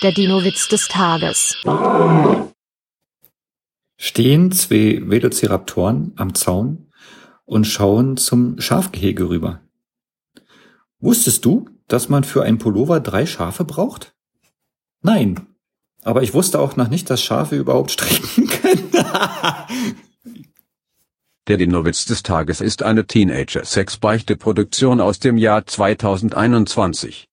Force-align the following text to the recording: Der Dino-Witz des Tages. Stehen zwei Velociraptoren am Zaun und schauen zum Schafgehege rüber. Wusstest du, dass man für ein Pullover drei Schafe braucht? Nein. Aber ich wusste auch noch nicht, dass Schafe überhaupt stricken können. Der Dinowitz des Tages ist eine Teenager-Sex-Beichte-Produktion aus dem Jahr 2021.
Der 0.00 0.12
Dino-Witz 0.12 0.68
des 0.68 0.86
Tages. 0.86 1.56
Stehen 3.96 4.52
zwei 4.52 5.02
Velociraptoren 5.04 6.12
am 6.14 6.36
Zaun 6.36 6.92
und 7.44 7.66
schauen 7.66 8.16
zum 8.16 8.60
Schafgehege 8.60 9.28
rüber. 9.28 9.60
Wusstest 11.00 11.44
du, 11.44 11.68
dass 11.88 12.08
man 12.08 12.22
für 12.22 12.44
ein 12.44 12.58
Pullover 12.58 13.00
drei 13.00 13.26
Schafe 13.26 13.64
braucht? 13.64 14.14
Nein. 15.02 15.48
Aber 16.04 16.22
ich 16.22 16.32
wusste 16.32 16.60
auch 16.60 16.76
noch 16.76 16.88
nicht, 16.88 17.10
dass 17.10 17.20
Schafe 17.20 17.56
überhaupt 17.56 17.90
stricken 17.98 18.46
können. 18.46 18.92
Der 21.48 21.56
Dinowitz 21.56 22.04
des 22.04 22.22
Tages 22.22 22.60
ist 22.60 22.84
eine 22.84 23.04
Teenager-Sex-Beichte-Produktion 23.04 25.00
aus 25.00 25.18
dem 25.18 25.36
Jahr 25.36 25.66
2021. 25.66 27.26